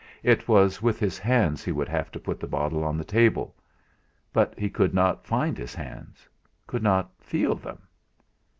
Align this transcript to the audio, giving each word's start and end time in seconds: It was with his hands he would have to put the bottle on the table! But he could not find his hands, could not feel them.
It 0.23 0.47
was 0.47 0.81
with 0.81 0.99
his 0.99 1.19
hands 1.19 1.63
he 1.63 1.71
would 1.71 1.87
have 1.87 2.11
to 2.13 2.19
put 2.19 2.39
the 2.39 2.47
bottle 2.47 2.83
on 2.83 2.97
the 2.97 3.03
table! 3.03 3.55
But 4.33 4.57
he 4.57 4.67
could 4.67 4.95
not 4.95 5.27
find 5.27 5.59
his 5.59 5.75
hands, 5.75 6.27
could 6.65 6.81
not 6.81 7.11
feel 7.19 7.53
them. 7.53 7.83